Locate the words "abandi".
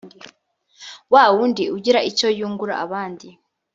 2.85-3.27